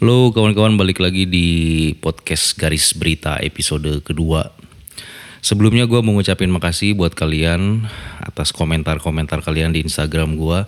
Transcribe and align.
Halo 0.00 0.32
kawan-kawan 0.32 0.80
balik 0.80 0.96
lagi 0.96 1.28
di 1.28 1.48
podcast 2.00 2.56
Garis 2.56 2.96
Berita 2.96 3.36
episode 3.36 4.00
kedua. 4.00 4.48
Sebelumnya 5.44 5.84
gue 5.84 6.00
mau 6.00 6.16
ngucapin 6.16 6.48
makasih 6.48 6.96
buat 6.96 7.12
kalian 7.12 7.84
atas 8.16 8.48
komentar-komentar 8.48 9.44
kalian 9.44 9.76
di 9.76 9.84
Instagram 9.84 10.40
gue. 10.40 10.64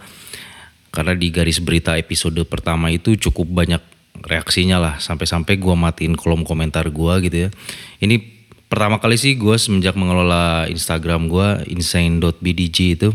Karena 0.93 1.17
di 1.17 1.33
Garis 1.33 1.65
Berita 1.65 1.97
episode 1.97 2.45
pertama 2.45 2.93
itu 2.93 3.17
cukup 3.17 3.65
banyak 3.65 3.81
reaksinya 4.21 4.77
lah. 4.77 4.95
Sampai-sampai 5.01 5.57
gue 5.57 5.75
matiin 5.81 6.13
kolom 6.13 6.45
komentar 6.45 6.93
gue 6.93 7.15
gitu 7.25 7.49
ya. 7.49 7.51
Ini 8.05 8.21
pertama 8.69 9.01
kali 9.01 9.17
sih 9.17 9.33
gue 9.41 9.57
semenjak 9.57 9.97
mengelola 9.97 10.69
Instagram 10.69 11.33
gue 11.33 11.73
insane.bdg 11.73 13.01
itu 13.01 13.09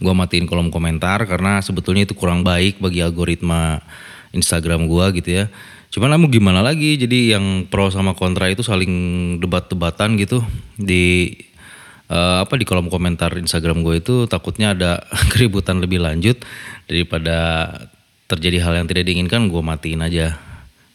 gue 0.00 0.12
matiin 0.16 0.48
kolom 0.48 0.72
komentar 0.72 1.20
karena 1.28 1.60
sebetulnya 1.60 2.08
itu 2.08 2.16
kurang 2.16 2.40
baik 2.40 2.80
bagi 2.80 3.04
algoritma 3.04 3.84
Instagram 4.32 4.88
gua 4.88 5.12
gitu 5.12 5.44
ya. 5.44 5.44
Cuman 5.92 6.16
kamu 6.16 6.32
gimana 6.32 6.64
lagi? 6.64 6.96
Jadi 6.96 7.36
yang 7.36 7.68
pro 7.68 7.92
sama 7.92 8.16
kontra 8.16 8.48
itu 8.48 8.64
saling 8.64 8.90
debat-debatan 9.36 10.16
gitu 10.16 10.40
di 10.80 11.36
uh, 12.08 12.40
apa 12.40 12.56
di 12.56 12.64
kolom 12.64 12.88
komentar 12.88 13.36
Instagram 13.36 13.84
gue 13.84 14.00
itu 14.00 14.24
takutnya 14.24 14.72
ada 14.72 15.04
keributan 15.32 15.84
lebih 15.84 16.00
lanjut 16.00 16.40
daripada 16.88 17.68
terjadi 18.24 18.64
hal 18.64 18.72
yang 18.80 18.88
tidak 18.88 19.04
diinginkan 19.04 19.52
gue 19.52 19.60
matiin 19.60 20.00
aja. 20.00 20.40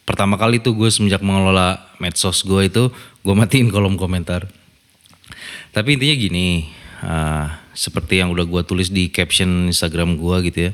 Pertama 0.02 0.34
kali 0.34 0.58
tuh 0.58 0.74
gue 0.74 0.90
semenjak 0.90 1.22
mengelola 1.22 1.78
medsos 2.02 2.42
gue 2.42 2.66
itu 2.66 2.90
gue 3.22 3.34
matiin 3.38 3.70
kolom 3.70 3.94
komentar. 3.94 4.50
Tapi 5.70 5.94
intinya 5.94 6.16
gini, 6.18 6.66
uh, 7.06 7.46
seperti 7.70 8.18
yang 8.18 8.34
udah 8.34 8.42
gue 8.42 8.62
tulis 8.66 8.90
di 8.90 9.14
caption 9.14 9.70
Instagram 9.70 10.18
gue 10.18 10.36
gitu 10.50 10.58
ya 10.66 10.72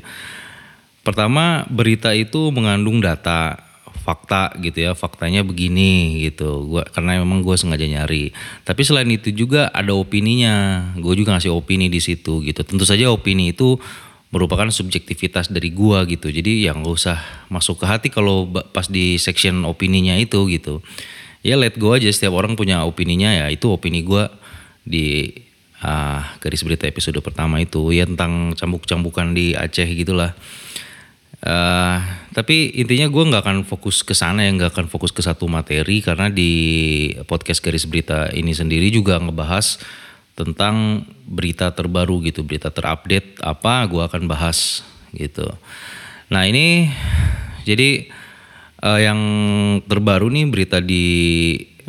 Pertama 1.05 1.69
berita 1.69 2.17
itu 2.17 2.49
mengandung 2.49 2.97
data 2.97 3.61
fakta 4.01 4.53
gitu 4.57 4.89
ya. 4.89 4.91
Faktanya 4.97 5.45
begini 5.45 6.25
gitu. 6.25 6.65
Gua 6.65 6.81
karena 6.89 7.21
memang 7.21 7.45
gue 7.45 7.53
sengaja 7.53 7.85
nyari. 7.85 8.33
Tapi 8.65 8.81
selain 8.81 9.09
itu 9.13 9.29
juga 9.29 9.69
ada 9.69 9.93
opininya. 9.93 10.89
Gue 10.97 11.13
juga 11.13 11.37
ngasih 11.37 11.53
opini 11.53 11.93
di 11.93 12.01
situ 12.01 12.41
gitu. 12.41 12.65
Tentu 12.65 12.89
saja 12.89 13.13
opini 13.13 13.53
itu 13.53 13.77
merupakan 14.33 14.65
subjektivitas 14.69 15.53
dari 15.53 15.69
gue 15.69 16.17
gitu. 16.17 16.33
Jadi 16.33 16.65
yang 16.65 16.81
gak 16.81 16.95
usah 16.97 17.17
masuk 17.53 17.81
ke 17.81 17.85
hati 17.85 18.07
kalau 18.09 18.49
pas 18.49 18.89
di 18.89 19.21
section 19.21 19.61
opininya 19.65 20.17
itu 20.17 20.49
gitu. 20.49 20.81
Ya 21.45 21.53
let 21.53 21.77
go 21.77 21.93
aja. 21.93 22.09
Setiap 22.09 22.33
orang 22.33 22.57
punya 22.57 22.81
opininya 22.81 23.29
ya. 23.29 23.53
Itu 23.53 23.77
opini 23.77 24.01
gue 24.01 24.25
di 24.81 25.29
uh, 25.85 26.21
garis 26.41 26.65
berita 26.65 26.89
episode 26.89 27.21
pertama 27.21 27.61
itu. 27.61 27.93
Ya 27.93 28.09
tentang 28.09 28.57
cambuk-cambukan 28.57 29.37
di 29.37 29.53
Aceh 29.53 29.85
gitulah 29.93 30.33
Uh, 31.45 32.01
tapi 32.33 32.73
intinya 32.73 33.05
gue 33.05 33.21
nggak 33.21 33.43
akan 33.45 33.59
fokus 33.69 34.01
ke 34.01 34.17
sana 34.17 34.49
ya 34.49 34.51
nggak 34.57 34.73
akan 34.73 34.87
fokus 34.89 35.13
ke 35.13 35.21
satu 35.21 35.45
materi 35.45 36.01
karena 36.01 36.25
di 36.25 36.51
podcast 37.29 37.61
garis 37.61 37.85
berita 37.85 38.33
ini 38.33 38.49
sendiri 38.49 38.89
juga 38.89 39.21
ngebahas 39.21 39.77
tentang 40.33 41.05
berita 41.29 41.69
terbaru 41.69 42.25
gitu 42.25 42.41
berita 42.41 42.73
terupdate 42.73 43.37
apa 43.45 43.85
gue 43.85 44.01
akan 44.01 44.25
bahas 44.25 44.81
gitu. 45.13 45.45
Nah 46.33 46.49
ini 46.49 46.89
jadi 47.61 48.09
uh, 48.81 48.99
yang 48.99 49.19
terbaru 49.85 50.33
nih 50.33 50.45
berita 50.49 50.81
di 50.81 51.05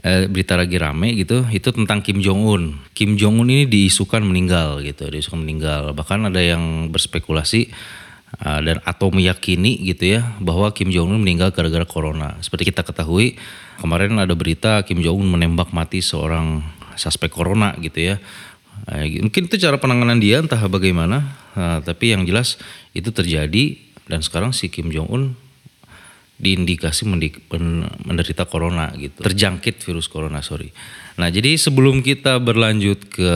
uh, 0.05 0.29
berita 0.29 0.61
lagi 0.61 0.77
rame 0.77 1.17
gitu 1.17 1.49
itu 1.49 1.69
tentang 1.73 2.05
Kim 2.05 2.21
Jong 2.21 2.43
Un 2.45 2.65
Kim 2.93 3.17
Jong 3.17 3.41
Un 3.41 3.49
ini 3.49 3.65
diisukan 3.65 4.21
meninggal 4.21 4.85
gitu 4.85 5.09
diisukan 5.09 5.41
meninggal. 5.41 5.97
Bahkan 5.97 6.29
ada 6.29 6.45
yang 6.45 6.93
berspekulasi 6.93 7.73
uh, 8.43 8.61
dan 8.63 8.83
atau 8.83 9.15
meyakini 9.15 9.79
gitu 9.87 10.19
ya 10.19 10.37
bahwa 10.43 10.71
Kim 10.75 10.91
Jong 10.91 11.15
Un 11.15 11.21
meninggal 11.23 11.55
gara-gara 11.55 11.87
corona. 11.87 12.35
Seperti 12.43 12.73
kita 12.75 12.83
ketahui 12.83 13.39
kemarin 13.79 14.19
ada 14.19 14.35
berita 14.35 14.83
Kim 14.83 15.01
Jong 15.01 15.23
Un 15.23 15.29
menembak 15.39 15.71
mati 15.71 16.03
seorang 16.03 16.65
suspek 16.99 17.31
corona 17.31 17.77
gitu 17.79 18.15
ya. 18.15 18.17
Uh, 18.91 19.07
mungkin 19.25 19.49
itu 19.49 19.57
cara 19.57 19.81
penanganan 19.81 20.21
dia 20.21 20.43
entah 20.43 20.61
bagaimana, 20.69 21.37
uh, 21.57 21.79
tapi 21.81 22.13
yang 22.13 22.29
jelas 22.29 22.61
itu 22.93 23.09
terjadi 23.09 23.79
dan 24.07 24.21
sekarang 24.21 24.53
si 24.53 24.69
Kim 24.69 24.93
Jong 24.93 25.09
Un 25.09 25.23
diindikasi 26.37 27.09
menderita 28.05 28.45
corona 28.45 28.93
gitu, 29.01 29.25
terjangkit 29.25 29.81
virus 29.81 30.05
corona 30.05 30.45
sorry. 30.45 30.69
Nah 31.17 31.33
jadi 31.33 31.57
sebelum 31.57 32.05
kita 32.05 32.37
berlanjut 32.45 33.09
ke 33.09 33.33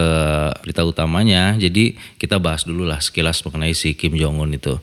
berita 0.60 0.84
utamanya, 0.84 1.56
jadi 1.56 1.96
kita 2.20 2.36
bahas 2.36 2.68
dulu 2.68 2.84
lah 2.84 3.00
sekilas 3.00 3.40
mengenai 3.40 3.72
si 3.72 3.96
Kim 3.96 4.20
Jong 4.20 4.44
Un 4.44 4.52
itu. 4.52 4.76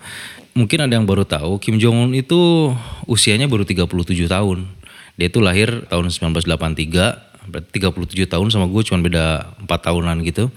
Mungkin 0.57 0.89
ada 0.89 0.97
yang 0.97 1.05
baru 1.05 1.29
tahu, 1.29 1.61
Kim 1.61 1.77
Jong 1.77 2.09
Un 2.09 2.17
itu 2.17 2.73
usianya 3.05 3.45
baru 3.45 3.61
37 3.61 3.85
tahun. 4.25 4.65
Dia 5.13 5.29
itu 5.29 5.37
lahir 5.37 5.85
tahun 5.85 6.09
1983, 6.09 7.53
berarti 7.53 7.69
37 7.77 8.25
tahun 8.25 8.47
sama 8.49 8.65
gue 8.65 8.81
cuma 8.81 9.05
beda 9.05 9.53
4 9.61 9.69
tahunan 9.69 10.25
gitu. 10.25 10.49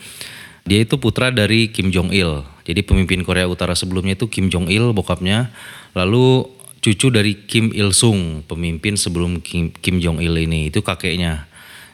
Dia 0.65 0.81
itu 0.84 0.97
putra 0.97 1.28
dari 1.28 1.69
Kim 1.69 1.92
Jong 1.92 2.12
Il. 2.16 2.44
Jadi 2.65 2.81
pemimpin 2.84 3.21
Korea 3.25 3.44
Utara 3.48 3.77
sebelumnya 3.77 4.16
itu 4.16 4.28
Kim 4.32 4.48
Jong 4.48 4.72
Il 4.72 4.92
bokapnya. 4.97 5.53
Lalu 5.97 6.44
cucu 6.80 7.12
dari 7.12 7.36
Kim 7.44 7.70
Il 7.76 7.92
Sung, 7.92 8.41
pemimpin 8.48 8.96
sebelum 8.96 9.44
Kim, 9.44 9.72
Kim 9.72 10.00
Jong 10.00 10.24
Il 10.24 10.32
ini, 10.36 10.72
itu 10.72 10.80
kakeknya. 10.80 11.46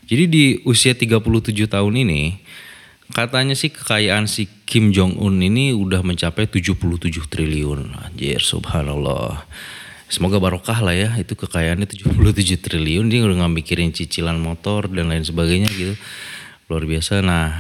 Jadi 0.07 0.25
di 0.31 0.45
usia 0.63 0.95
37 0.95 1.67
tahun 1.67 1.95
ini, 2.07 2.39
katanya 3.11 3.59
sih 3.59 3.75
kekayaan 3.75 4.31
si 4.31 4.47
Kim 4.67 4.95
Jong 4.95 5.19
Un 5.19 5.43
ini 5.43 5.75
udah 5.75 6.07
mencapai 6.07 6.47
77 6.47 7.27
triliun. 7.27 7.99
Anjir, 7.99 8.39
subhanallah. 8.39 9.43
Semoga 10.07 10.39
barokah 10.39 10.79
lah 10.87 10.95
ya, 10.95 11.11
itu 11.19 11.35
kekayaannya 11.35 11.91
77 11.91 12.63
triliun, 12.63 13.11
dia 13.11 13.27
udah 13.27 13.43
nggak 13.43 13.55
mikirin 13.59 13.91
cicilan 13.91 14.39
motor 14.39 14.87
dan 14.87 15.11
lain 15.11 15.27
sebagainya 15.27 15.67
gitu. 15.75 15.99
Luar 16.71 16.87
biasa. 16.87 17.27
Nah, 17.27 17.51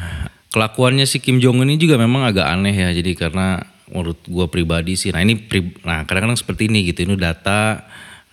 kelakuannya 0.54 1.10
si 1.10 1.18
Kim 1.18 1.42
Jong 1.42 1.58
Un 1.58 1.74
ini 1.74 1.82
juga 1.82 1.98
memang 1.98 2.22
agak 2.22 2.46
aneh 2.46 2.70
ya, 2.70 2.94
jadi 2.94 3.18
karena 3.18 3.66
menurut 3.90 4.18
gue 4.26 4.46
pribadi 4.50 4.98
sih. 4.98 5.14
Nah 5.14 5.22
ini 5.22 5.38
pri, 5.38 5.74
nah 5.86 6.02
kadang-kadang 6.02 6.38
seperti 6.38 6.66
ini 6.66 6.86
gitu. 6.90 7.06
Ini 7.06 7.14
data 7.14 7.86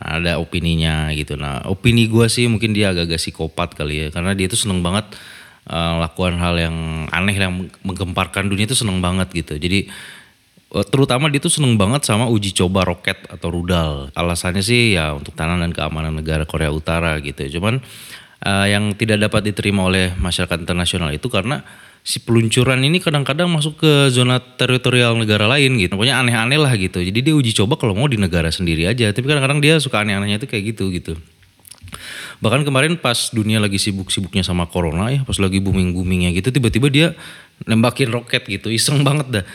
ada 0.03 0.41
opininya 0.41 1.14
gitu. 1.16 1.38
Nah 1.40 1.64
opini 1.69 2.09
gue 2.09 2.25
sih 2.28 2.50
mungkin 2.50 2.75
dia 2.75 2.91
agak-agak 2.91 3.22
psikopat 3.22 3.78
kali 3.78 4.03
ya. 4.03 4.08
Karena 4.09 4.34
dia 4.34 4.50
tuh 4.50 4.59
seneng 4.59 4.81
banget 4.81 5.14
uh, 5.69 6.03
lakukan 6.03 6.36
hal 6.40 6.56
yang 6.59 6.75
aneh 7.09 7.36
yang 7.36 7.69
menggemparkan 7.86 8.50
dunia 8.50 8.68
itu 8.68 8.75
seneng 8.75 9.00
banget 9.00 9.31
gitu. 9.31 9.56
Jadi 9.56 9.88
uh, 10.75 10.86
terutama 10.86 11.30
dia 11.31 11.40
tuh 11.40 11.53
seneng 11.53 11.78
banget 11.80 12.03
sama 12.03 12.28
uji 12.28 12.52
coba 12.52 12.84
roket 12.84 13.22
atau 13.30 13.47
rudal. 13.53 14.09
Alasannya 14.18 14.64
sih 14.66 14.97
ya 14.97 15.16
untuk 15.16 15.38
tanah 15.38 15.59
dan 15.62 15.72
keamanan 15.72 16.18
negara 16.18 16.44
Korea 16.44 16.74
Utara 16.74 17.22
gitu. 17.24 17.59
Cuman 17.59 17.80
uh, 18.44 18.66
yang 18.68 18.91
tidak 18.97 19.24
dapat 19.30 19.53
diterima 19.53 19.88
oleh 19.88 20.12
masyarakat 20.20 20.58
internasional 20.59 21.14
itu 21.16 21.30
karena 21.31 21.64
si 22.03 22.19
peluncuran 22.19 22.84
ini 22.84 23.00
kadang-kadang 23.00 23.47
masuk 23.47 23.80
ke 23.80 23.91
zona 24.12 24.44
teritorial 24.44 25.16
negara 25.16 25.47
lain 25.47 25.80
gitu. 25.80 25.96
Pokoknya 25.96 26.19
aneh-aneh 26.19 26.59
lah 26.59 26.75
gitu. 26.75 27.00
Jadi 27.00 27.19
dia 27.24 27.34
uji 27.34 27.56
coba 27.56 27.80
kalau 27.80 27.96
mau 27.96 28.12
di 28.12 28.19
negara 28.19 28.52
sendiri 28.52 28.86
aja. 28.86 29.09
Tapi 29.16 29.24
kadang-kadang 29.24 29.64
dia 29.64 29.80
suka 29.80 30.03
aneh-anehnya 30.03 30.44
itu 30.44 30.47
kayak 30.52 30.75
gitu 30.75 30.91
gitu. 30.91 31.16
Bahkan 32.44 32.68
kemarin 32.68 33.00
pas 33.00 33.31
dunia 33.31 33.64
lagi 33.64 33.80
sibuk-sibuknya 33.80 34.44
sama 34.44 34.68
corona 34.68 35.08
ya, 35.14 35.24
pas 35.24 35.40
lagi 35.40 35.64
booming-boomingnya 35.64 36.36
gitu, 36.36 36.52
tiba-tiba 36.52 36.91
dia 36.91 37.08
nembakin 37.64 38.12
roket 38.12 38.44
gitu, 38.50 38.68
iseng 38.68 39.06
banget 39.08 39.28
dah. 39.31 39.46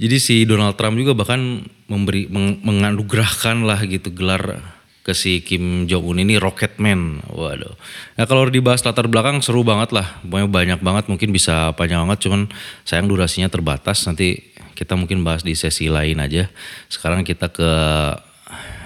Jadi 0.00 0.16
si 0.16 0.34
Donald 0.48 0.80
Trump 0.80 0.96
juga 0.96 1.12
bahkan 1.12 1.66
memberi 1.90 2.26
meng, 2.32 2.64
menganugerahkan 2.64 3.68
lah 3.68 3.84
gitu 3.84 4.08
gelar 4.08 4.71
ke 5.02 5.12
si 5.18 5.42
Kim 5.42 5.90
Jong 5.90 6.14
Un 6.14 6.22
ini 6.22 6.38
Rocketman. 6.38 7.26
Waduh. 7.34 7.74
Nah 8.14 8.24
kalau 8.30 8.46
dibahas 8.46 8.86
latar 8.86 9.10
belakang 9.10 9.42
seru 9.42 9.66
banget 9.66 9.90
lah. 9.90 10.22
Pokoknya 10.22 10.48
banyak 10.48 10.80
banget 10.80 11.04
mungkin 11.10 11.34
bisa 11.34 11.74
panjang 11.74 12.06
banget 12.06 12.30
cuman 12.30 12.46
sayang 12.86 13.10
durasinya 13.10 13.50
terbatas. 13.50 14.06
Nanti 14.06 14.54
kita 14.78 14.94
mungkin 14.94 15.26
bahas 15.26 15.42
di 15.42 15.58
sesi 15.58 15.90
lain 15.90 16.22
aja. 16.22 16.46
Sekarang 16.86 17.26
kita 17.26 17.50
ke 17.50 17.70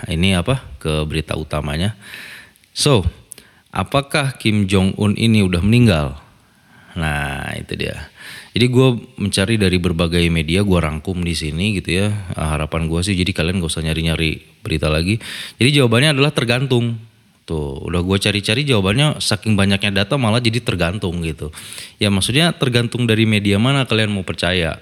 ini 0.09 0.33
apa? 0.33 0.65
Ke 0.81 1.05
berita 1.05 1.37
utamanya. 1.37 1.97
So, 2.73 3.05
apakah 3.73 4.41
Kim 4.41 4.65
Jong 4.69 4.97
Un 4.97 5.17
ini 5.21 5.45
udah 5.45 5.61
meninggal? 5.61 6.17
Nah, 6.97 7.53
itu 7.61 7.77
dia. 7.77 8.09
Jadi 8.57 8.73
gue 8.73 8.89
mencari 9.21 9.61
dari 9.61 9.77
berbagai 9.77 10.25
media, 10.33 10.65
gue 10.65 10.81
rangkum 10.81 11.21
di 11.21 11.37
sini 11.37 11.77
gitu 11.77 12.01
ya. 12.01 12.09
Ah, 12.33 12.57
harapan 12.57 12.89
gue 12.89 13.05
sih 13.05 13.13
jadi 13.13 13.37
kalian 13.37 13.61
gak 13.61 13.69
usah 13.69 13.85
nyari-nyari 13.85 14.41
berita 14.65 14.89
lagi. 14.89 15.21
Jadi 15.61 15.77
jawabannya 15.77 16.17
adalah 16.17 16.33
tergantung. 16.33 16.97
Tuh, 17.45 17.85
udah 17.85 18.01
gue 18.01 18.17
cari-cari 18.17 18.65
jawabannya 18.65 19.21
saking 19.21 19.61
banyaknya 19.61 20.03
data 20.03 20.17
malah 20.17 20.41
jadi 20.41 20.65
tergantung 20.65 21.21
gitu. 21.21 21.53
Ya 22.01 22.09
maksudnya 22.09 22.57
tergantung 22.57 23.05
dari 23.05 23.29
media 23.29 23.61
mana 23.61 23.85
kalian 23.85 24.09
mau 24.09 24.25
percaya. 24.25 24.81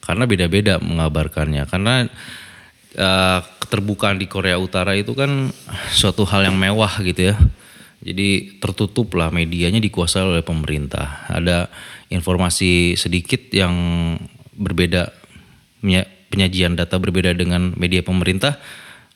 Karena 0.00 0.24
beda-beda 0.24 0.80
mengabarkannya. 0.80 1.68
Karena 1.68 2.08
uh, 2.96 3.38
keterbukaan 3.60 4.16
di 4.16 4.24
Korea 4.32 4.56
Utara 4.56 4.96
itu 4.96 5.12
kan 5.12 5.52
suatu 5.92 6.24
hal 6.24 6.48
yang 6.48 6.56
mewah 6.56 7.04
gitu 7.04 7.30
ya. 7.30 7.38
Jadi 7.98 8.60
tertutup 8.62 9.10
lah 9.18 9.34
medianya 9.34 9.82
dikuasai 9.82 10.22
oleh 10.22 10.44
pemerintah. 10.46 11.26
Ada 11.26 11.66
informasi 12.08 12.94
sedikit 12.94 13.50
yang 13.50 13.74
berbeda 14.54 15.10
penyajian 16.28 16.78
data 16.78 16.98
berbeda 16.98 17.34
dengan 17.34 17.74
media 17.74 18.02
pemerintah 18.02 18.58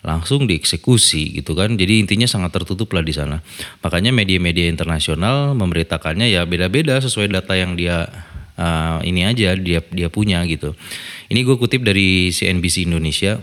langsung 0.03 0.51
dieksekusi 0.51 1.39
gitu 1.39 1.55
kan. 1.55 1.79
Jadi 1.79 2.03
intinya 2.03 2.27
sangat 2.27 2.51
tertutup 2.59 2.91
lah 2.91 3.07
di 3.07 3.15
sana. 3.15 3.39
Makanya 3.87 4.11
media-media 4.11 4.67
internasional 4.67 5.55
memberitakannya 5.55 6.27
ya 6.27 6.43
beda-beda 6.43 6.99
sesuai 6.99 7.31
data 7.31 7.55
yang 7.55 7.79
dia 7.79 8.11
uh, 8.59 8.99
ini 9.07 9.23
aja 9.23 9.55
dia 9.55 9.79
dia 9.79 10.09
punya 10.11 10.43
gitu. 10.51 10.75
Ini 11.31 11.47
gue 11.47 11.57
kutip 11.57 11.87
dari 11.87 12.35
CNBC 12.35 12.91
Indonesia. 12.91 13.39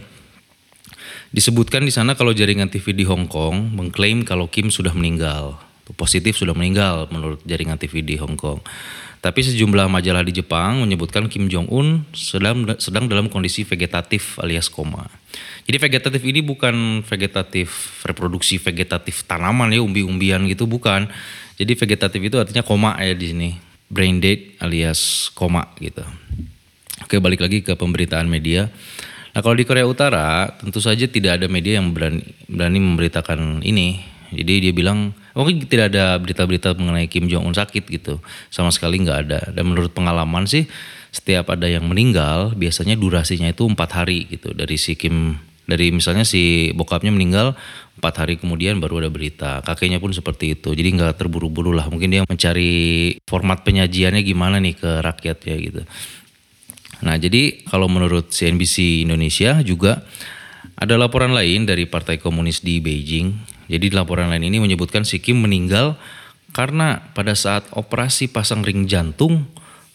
Disebutkan 1.29 1.85
di 1.85 1.93
sana 1.93 2.17
kalau 2.17 2.33
jaringan 2.33 2.73
TV 2.73 2.89
di 2.97 3.05
Hong 3.05 3.29
Kong 3.29 3.77
mengklaim 3.77 4.25
kalau 4.25 4.49
Kim 4.49 4.73
sudah 4.73 4.93
meninggal. 4.97 5.61
Positif 5.97 6.37
sudah 6.37 6.53
meninggal 6.53 7.09
menurut 7.09 7.41
jaringan 7.45 7.77
TV 7.77 8.01
di 8.05 8.17
Hong 8.17 8.37
Kong. 8.37 8.61
Tapi 9.19 9.43
sejumlah 9.43 9.91
majalah 9.91 10.23
di 10.23 10.31
Jepang 10.31 10.79
menyebutkan 10.79 11.27
Kim 11.27 11.51
Jong 11.51 11.67
Un 11.67 12.07
sedang 12.15 12.63
sedang 12.79 13.11
dalam 13.11 13.27
kondisi 13.27 13.67
vegetatif 13.67 14.39
alias 14.39 14.71
koma. 14.71 15.11
Jadi 15.67 15.75
vegetatif 15.75 16.21
ini 16.23 16.39
bukan 16.39 17.03
vegetatif 17.03 17.99
reproduksi 18.07 18.55
vegetatif 18.55 19.27
tanaman 19.27 19.75
ya 19.75 19.83
umbi-umbian 19.83 20.47
gitu 20.47 20.65
bukan. 20.65 21.11
Jadi 21.59 21.75
vegetatif 21.75 22.21
itu 22.31 22.39
artinya 22.39 22.63
koma 22.63 22.95
ya 23.03 23.11
di 23.11 23.27
sini 23.27 23.49
brain 23.91 24.23
dead 24.23 24.55
alias 24.63 25.27
koma 25.35 25.67
gitu. 25.83 26.05
Oke 27.03 27.19
balik 27.19 27.43
lagi 27.43 27.59
ke 27.59 27.75
pemberitaan 27.75 28.25
media. 28.31 28.71
Nah 29.39 29.43
kalau 29.47 29.55
di 29.55 29.63
Korea 29.63 29.87
Utara 29.87 30.51
tentu 30.59 30.83
saja 30.83 31.07
tidak 31.07 31.39
ada 31.39 31.47
media 31.47 31.79
yang 31.79 31.95
berani, 31.95 32.27
berani 32.51 32.75
memberitakan 32.83 33.63
ini. 33.63 34.03
Jadi 34.35 34.67
dia 34.67 34.75
bilang 34.75 35.15
mungkin 35.31 35.63
tidak 35.63 35.95
ada 35.95 36.19
berita-berita 36.19 36.75
mengenai 36.75 37.07
Kim 37.07 37.31
Jong 37.31 37.47
Un 37.47 37.55
sakit 37.55 37.87
gitu. 37.87 38.19
Sama 38.51 38.67
sekali 38.67 38.99
nggak 38.99 39.19
ada. 39.31 39.39
Dan 39.55 39.71
menurut 39.71 39.95
pengalaman 39.95 40.43
sih 40.43 40.67
setiap 41.15 41.55
ada 41.55 41.71
yang 41.71 41.87
meninggal 41.87 42.51
biasanya 42.51 42.99
durasinya 42.99 43.47
itu 43.47 43.63
empat 43.63 44.03
hari 44.03 44.27
gitu 44.27 44.51
dari 44.51 44.75
si 44.75 44.99
Kim 44.99 45.39
dari 45.69 45.95
misalnya 45.95 46.27
si 46.27 46.75
bokapnya 46.75 47.15
meninggal 47.15 47.55
empat 48.01 48.25
hari 48.25 48.35
kemudian 48.41 48.81
baru 48.81 49.05
ada 49.05 49.09
berita 49.13 49.61
kakeknya 49.63 50.01
pun 50.01 50.09
seperti 50.11 50.57
itu 50.57 50.73
jadi 50.73 50.89
nggak 50.99 51.21
terburu-buru 51.21 51.71
lah 51.73 51.87
mungkin 51.87 52.09
dia 52.09 52.21
mencari 52.25 53.15
format 53.23 53.61
penyajiannya 53.61 54.21
gimana 54.25 54.57
nih 54.57 54.75
ke 54.75 54.91
rakyatnya 54.99 55.55
gitu 55.61 55.81
nah 56.99 57.15
jadi 57.15 57.63
kalau 57.67 57.87
menurut 57.87 58.31
CNBC 58.31 59.07
Indonesia 59.07 59.59
juga 59.63 60.03
ada 60.79 60.95
laporan 60.95 61.31
lain 61.31 61.67
dari 61.67 61.87
Partai 61.87 62.19
Komunis 62.19 62.59
di 62.63 62.83
Beijing 62.83 63.35
jadi 63.71 63.91
laporan 63.93 64.27
lain 64.33 64.47
ini 64.47 64.59
menyebutkan 64.59 65.07
si 65.07 65.23
Kim 65.23 65.43
meninggal 65.43 65.95
karena 66.51 67.11
pada 67.13 67.37
saat 67.37 67.69
operasi 67.71 68.31
pasang 68.31 68.65
ring 68.65 68.89
jantung 68.89 69.47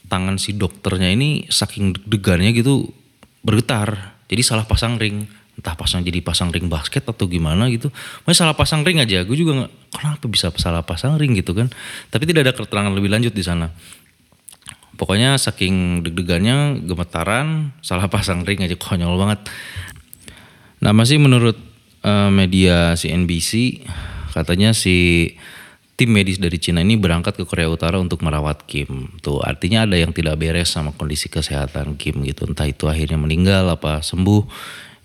tangan 0.06 0.38
si 0.38 0.54
dokternya 0.54 1.10
ini 1.10 1.50
saking 1.50 1.96
deg-degannya 1.96 2.54
gitu 2.54 2.88
bergetar 3.44 4.16
jadi 4.30 4.40
salah 4.40 4.64
pasang 4.64 4.96
ring 4.96 5.28
entah 5.54 5.74
pasang 5.78 6.02
jadi 6.02 6.18
pasang 6.18 6.50
ring 6.50 6.66
basket 6.66 7.06
atau 7.06 7.30
gimana 7.30 7.70
gitu. 7.70 7.90
Masih 8.26 8.42
salah 8.42 8.56
pasang 8.58 8.82
ring 8.82 8.98
aja, 8.98 9.22
gue 9.22 9.36
juga 9.38 9.64
nggak 9.64 9.72
kenapa 9.94 10.26
bisa 10.26 10.50
salah 10.58 10.82
pasang 10.82 11.14
ring 11.14 11.38
gitu 11.38 11.54
kan. 11.54 11.70
Tapi 12.10 12.24
tidak 12.26 12.50
ada 12.50 12.52
keterangan 12.58 12.90
lebih 12.90 13.10
lanjut 13.10 13.30
di 13.30 13.44
sana. 13.46 13.70
Pokoknya 14.94 15.36
saking 15.36 16.06
deg-degannya 16.06 16.86
gemetaran, 16.86 17.74
salah 17.82 18.06
pasang 18.06 18.46
ring 18.46 18.62
aja 18.62 18.78
konyol 18.78 19.18
banget. 19.18 19.40
Nah 20.84 20.92
masih 20.94 21.18
menurut 21.18 21.58
uh, 22.04 22.30
media 22.30 22.94
CNBC 22.94 23.82
katanya 24.34 24.74
si 24.74 25.30
tim 25.94 26.10
medis 26.10 26.42
dari 26.42 26.58
Cina 26.58 26.82
ini 26.82 26.98
berangkat 26.98 27.38
ke 27.38 27.44
Korea 27.46 27.70
Utara 27.70 28.02
untuk 28.02 28.22
merawat 28.26 28.66
Kim. 28.66 29.14
Tuh 29.22 29.38
artinya 29.42 29.86
ada 29.86 29.94
yang 29.94 30.10
tidak 30.10 30.38
beres 30.38 30.74
sama 30.74 30.90
kondisi 30.90 31.30
kesehatan 31.30 31.94
Kim 31.94 32.22
gitu. 32.26 32.50
Entah 32.50 32.66
itu 32.66 32.90
akhirnya 32.90 33.18
meninggal 33.18 33.70
apa 33.70 34.02
sembuh 34.02 34.42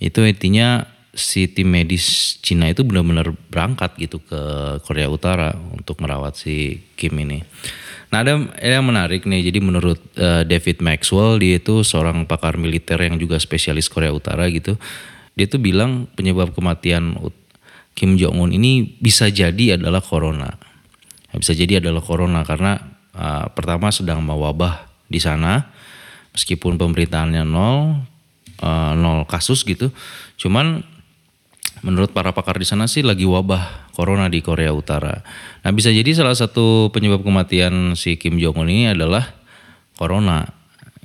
itu 0.01 0.19
intinya 0.25 0.85
si 1.13 1.49
tim 1.49 1.69
medis 1.69 2.37
Cina 2.41 2.69
itu 2.69 2.85
benar-benar 2.85 3.33
berangkat 3.49 3.97
gitu 4.01 4.21
ke 4.21 4.41
Korea 4.85 5.09
Utara 5.09 5.53
untuk 5.73 6.01
merawat 6.01 6.37
si 6.37 6.81
Kim 6.97 7.17
ini. 7.21 7.45
Nah 8.09 8.25
ada 8.25 8.41
yang 8.57 8.85
menarik 8.89 9.29
nih, 9.29 9.53
jadi 9.53 9.61
menurut 9.61 10.01
uh, 10.17 10.41
David 10.41 10.81
Maxwell 10.81 11.37
dia 11.37 11.61
itu 11.61 11.85
seorang 11.85 12.25
pakar 12.25 12.57
militer 12.57 12.97
yang 12.97 13.21
juga 13.21 13.37
spesialis 13.37 13.85
Korea 13.85 14.09
Utara 14.09 14.49
gitu. 14.49 14.81
Dia 15.37 15.45
tuh 15.45 15.61
bilang 15.61 16.09
penyebab 16.17 16.51
kematian 16.57 17.13
Kim 17.93 18.17
Jong 18.17 18.41
Un 18.41 18.49
ini 18.49 18.97
bisa 18.97 19.29
jadi 19.29 19.77
adalah 19.77 20.01
corona. 20.01 20.49
Bisa 21.29 21.53
jadi 21.53 21.77
adalah 21.77 22.01
corona 22.01 22.41
karena 22.41 22.81
uh, 23.13 23.45
pertama 23.53 23.93
sedang 23.93 24.25
mewabah 24.25 24.89
di 25.05 25.21
sana, 25.21 25.69
meskipun 26.33 26.81
pemberitaannya 26.81 27.45
nol, 27.45 28.01
uh, 28.65 28.91
nol 28.97 29.29
kasus 29.29 29.61
gitu. 29.61 29.93
Cuman 30.41 30.81
menurut 31.81 32.11
para 32.11 32.35
pakar 32.35 32.59
di 32.59 32.67
sana 32.67 32.85
sih 32.87 33.03
lagi 33.03 33.23
wabah 33.23 33.91
corona 33.95 34.31
di 34.31 34.39
Korea 34.39 34.71
Utara. 34.71 35.23
Nah 35.63 35.71
bisa 35.75 35.91
jadi 35.91 36.07
salah 36.15 36.35
satu 36.35 36.91
penyebab 36.91 37.23
kematian 37.23 37.95
si 37.99 38.15
Kim 38.15 38.39
Jong 38.39 38.59
Un 38.59 38.69
ini 38.71 38.91
adalah 38.91 39.35
corona 39.99 40.47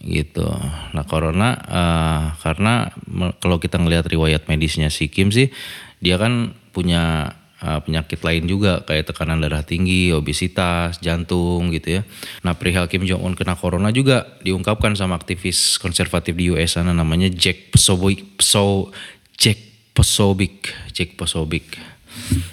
gitu. 0.04 0.46
Nah 0.94 1.04
corona 1.08 1.58
uh, 1.58 2.24
karena 2.38 2.92
kalau 3.40 3.58
kita 3.58 3.80
ngelihat 3.80 4.06
riwayat 4.06 4.46
medisnya 4.46 4.92
si 4.92 5.08
Kim 5.08 5.32
sih 5.32 5.50
dia 5.98 6.20
kan 6.20 6.52
punya 6.70 7.34
uh, 7.64 7.80
penyakit 7.80 8.20
lain 8.20 8.44
juga 8.44 8.84
kayak 8.84 9.10
tekanan 9.10 9.40
darah 9.40 9.64
tinggi, 9.64 10.12
obesitas, 10.12 11.00
jantung 11.00 11.72
gitu 11.72 11.98
ya. 11.98 12.02
Nah 12.44 12.54
perihal 12.54 12.86
Kim 12.86 13.08
Jong 13.08 13.24
Un 13.24 13.34
kena 13.34 13.56
corona 13.56 13.88
juga 13.90 14.38
diungkapkan 14.44 14.92
sama 14.94 15.16
aktivis 15.16 15.80
konservatif 15.80 16.36
di 16.36 16.52
US 16.52 16.76
sana 16.76 16.92
namanya 16.92 17.32
Jack 17.32 17.72
Posobiec, 17.72 18.38
Pso, 18.38 18.92
Jack 19.34 19.73
Posobiec, 19.94 20.74
Jack 20.90 21.14
Posobiec. 21.14 21.78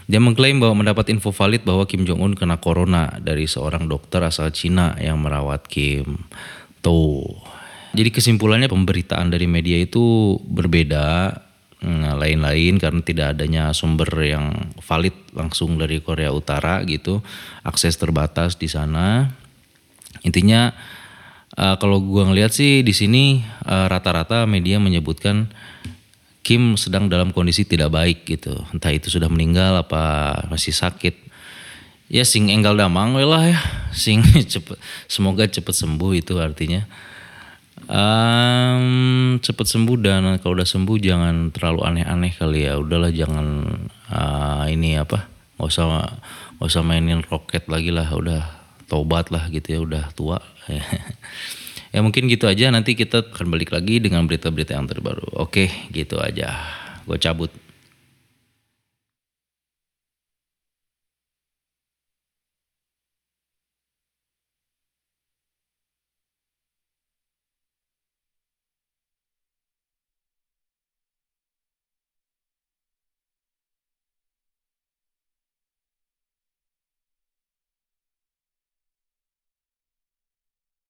Dia 0.05 0.21
mengklaim 0.21 0.61
bahwa 0.61 0.85
mendapat 0.85 1.09
info 1.13 1.33
valid 1.33 1.65
bahwa 1.65 1.85
Kim 1.89 2.05
Jong 2.05 2.21
Un 2.21 2.33
kena 2.37 2.57
corona 2.61 3.17
dari 3.21 3.45
seorang 3.45 3.85
dokter 3.89 4.21
asal 4.21 4.53
Cina 4.53 4.97
yang 4.97 5.21
merawat 5.21 5.65
Kim. 5.65 6.29
Tuh. 6.85 7.25
Jadi 7.91 8.09
kesimpulannya 8.13 8.71
pemberitaan 8.71 9.33
dari 9.33 9.45
media 9.49 9.77
itu 9.81 10.37
berbeda 10.47 11.35
Nah, 11.81 12.13
lain-lain 12.13 12.77
karena 12.77 13.01
tidak 13.01 13.27
adanya 13.33 13.73
sumber 13.73 14.05
yang 14.21 14.53
valid 14.85 15.17
langsung 15.33 15.81
dari 15.81 15.97
Korea 15.97 16.29
Utara 16.29 16.85
gitu, 16.85 17.25
akses 17.65 17.97
terbatas 17.97 18.53
di 18.53 18.69
sana. 18.69 19.33
Intinya 20.21 20.77
uh, 21.57 21.81
kalau 21.81 21.97
gua 22.05 22.29
ngelihat 22.29 22.53
sih 22.53 22.85
di 22.85 22.93
sini 22.93 23.41
uh, 23.65 23.89
rata-rata 23.89 24.45
media 24.45 24.77
menyebutkan 24.77 25.49
Kim 26.41 26.73
sedang 26.73 27.05
dalam 27.05 27.29
kondisi 27.29 27.69
tidak 27.69 27.93
baik 27.93 28.25
gitu, 28.25 28.57
entah 28.73 28.89
itu 28.89 29.13
sudah 29.13 29.29
meninggal 29.29 29.77
apa 29.77 30.33
masih 30.49 30.73
sakit. 30.73 31.29
Ya 32.11 32.25
sing 32.25 32.49
enggal 32.49 32.73
damang 32.75 33.13
lah 33.13 33.45
ya, 33.45 33.59
sing 33.93 34.25
cepet 34.51 34.75
semoga 35.05 35.45
cepet 35.45 35.71
sembuh 35.71 36.11
itu 36.17 36.41
artinya. 36.41 36.83
Um, 37.85 39.37
cepet 39.41 39.67
sembuh 39.69 39.97
dan 40.01 40.37
kalau 40.41 40.57
udah 40.57 40.67
sembuh 40.67 40.97
jangan 40.97 41.53
terlalu 41.53 41.81
aneh-aneh 41.85 42.33
kali 42.33 42.65
ya. 42.65 42.81
Udahlah 42.81 43.13
jangan 43.13 43.47
uh, 44.09 44.65
ini 44.65 44.97
apa, 44.97 45.29
nggak 45.61 45.69
usah 45.69 45.85
nggak 46.57 46.67
usah 46.67 46.81
mainin 46.81 47.21
roket 47.21 47.69
lagi 47.69 47.93
lah. 47.93 48.09
Udah 48.09 48.41
tobat 48.89 49.29
lah 49.29 49.45
gitu 49.53 49.77
ya, 49.77 49.79
udah 49.85 50.03
tua. 50.17 50.41
ya 51.91 51.99
mungkin 52.03 52.27
gitu 52.31 52.47
aja. 52.47 52.71
Nanti 52.71 52.95
kita 52.95 53.31
akan 53.31 53.47
balik 53.51 53.75
lagi 53.75 53.99
dengan 53.99 54.25
berita-berita 54.25 54.75
yang 54.75 54.87
terbaru. 54.87 55.39
Oke, 55.39 55.69
gitu 55.91 56.17
aja. 56.19 56.55
Gue 57.05 57.19
cabut. 57.19 57.51